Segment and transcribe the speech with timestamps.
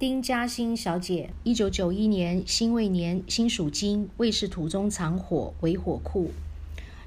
[0.00, 6.30] 丁嘉欣小姐，一九九一年辛未年，辛属金，未是土中藏火为火库。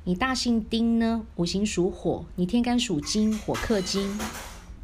[0.04, 4.16] 你大姓丁呢，五行属火，你天干属金，火克金，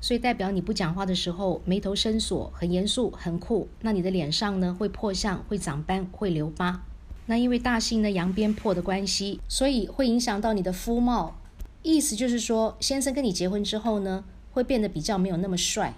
[0.02, 3.68] 所以代表你不讲话的时候眉头深锁，很严肃，很酷。
[3.82, 6.84] 那你的脸上呢会破相，会长斑，会留疤。
[7.28, 11.36] 那因为大姓呢阳边破的关系，所以会影响到你的肤貌。
[11.84, 15.94] 意思就是说，先生跟你结婚之后呢，会变得比较没有那么帅。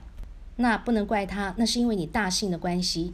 [0.61, 3.13] 那不能怪他，那是因为你大姓的关系。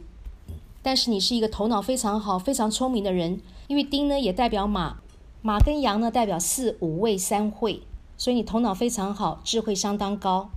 [0.82, 4.98] 但是你是一个头脑非常好、非常聪明的人，因为丁呢也代表马，
[5.42, 7.82] 马跟羊呢代表四五位三会，
[8.16, 10.50] 所以你头脑非常好，智慧相当高。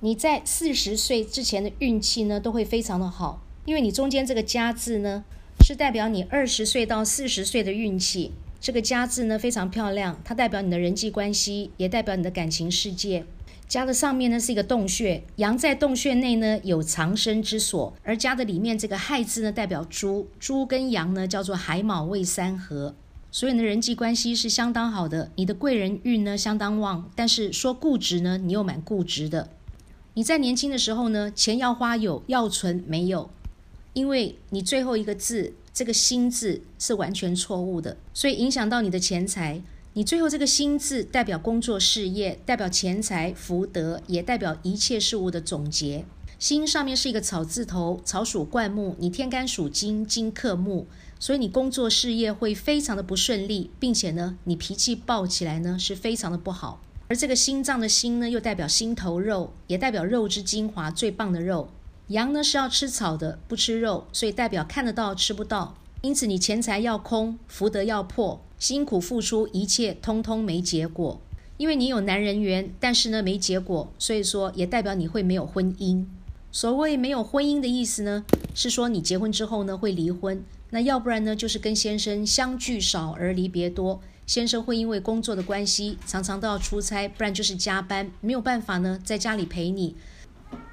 [0.00, 5.24] 你在四十岁之前的运气呢都会非常的好，因为你中间这个家字呢
[5.64, 8.32] 是代表你二十岁到四十岁的运气。
[8.60, 13.24] 这个家字呢非常漂亮，它代表你的人际关系，也代表你的感情世界。
[13.72, 22.94] 家的上面呢是一个洞穴，羊在洞穴内呢有藏身之所，而家的里面这个亥字呢代表猪，猪跟羊呢叫做亥卯未三合，
[23.30, 29.48] 所以呢人际关系是相当好的，你的贵人运呢相当旺，但是说固执呢你又蛮固执的。
[30.12, 33.30] 你在年轻的时候呢钱要花有，要存没有，
[33.94, 35.54] 因为你最后一个字。
[35.74, 39.62] 这个心字是完全错误的，所以影响到你的钱财。
[39.94, 46.06] 你最后这个心字代表工作事业，代表钱财福德，也代表一切事物的总结。
[46.38, 50.86] 心上面是一个草字头，草属灌木，你天干属金，金克木，
[51.20, 56.80] 所以你工作事业会非常的不顺利，并且呢，你脾气暴起来呢是非常的不好。
[57.08, 61.68] 而这个心脏的心呢，又代表心头肉，也代表肉之精华，最棒的肉。
[62.08, 65.76] 羊呢是要吃草的，不吃肉，所以代表看得到吃不到。
[66.02, 71.20] 因此你钱财要空，福德要破，辛苦付出一切通通没结果。
[71.58, 76.04] 因为你有男人缘，但是呢没结果，所以说也代表你会没有婚姻。
[76.50, 80.44] 所谓没有婚姻的意思呢，是说你结婚之后呢会离婚。
[80.70, 89.94] 那要不然呢就是跟先生相聚少而离别多，先生会因为工作的关系常常都要出差，不然就是加班，没有办法呢在家里陪你。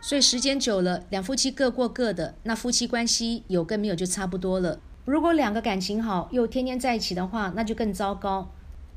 [0.02, 4.80] 所以时间久了，两夫妻各过各的，那夫妻关系有跟没有就差不多了。
[5.10, 8.52] 如果两个感情好，又天天在一起的话，那就更糟糕。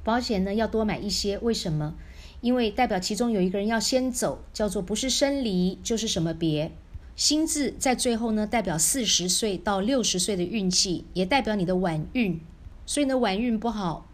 [0.05, 1.95] 保险呢要多买一些，为什么？
[2.43, 6.71] 因为代表其中有一个人要先走，叫做不是生离就是什么别。
[7.17, 12.39] 心字在最后呢，代表四十岁到六十岁的运气，也代表你的晚运。
[12.84, 14.06] 所以呢，晚运不好，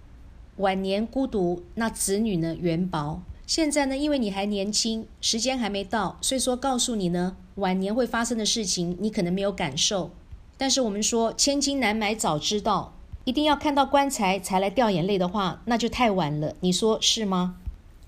[0.59, 3.21] 晚年孤独，那子女呢元薄。
[3.45, 10.13] 现在呢，因为你还年轻，时间还没到，所以说告诉你呢，晚年会发生的事情，你可能没有感受。
[10.59, 12.93] 但是我们说千金难买早知道，
[13.25, 16.55] 一定要看到棺材才来掉眼泪的话，那就太晚了。
[16.61, 17.55] 你说是吗？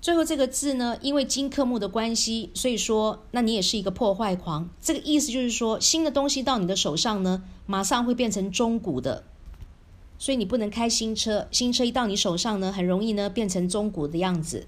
[0.01, 4.69] 最后这个字呢，因为金克木的关系，所以说那你也是一个破坏狂。
[4.81, 9.23] 这个意思就是说，新的东西到你的手上呢，马上会变成中古的，
[10.17, 11.47] 所以你不能开新车。
[11.51, 14.67] 新车一到你手上呢，很容易呢变成中古的样子。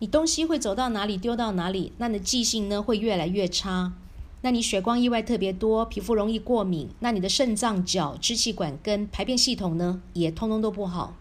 [0.00, 3.92] 你东西会走到哪里丢到哪里，那你的记性呢会越来越差。
[4.42, 11.16] 那你血光意外特别多，皮肤容易过敏，那你的肾脏、脚、支气管跟排便系统呢也通通都不好。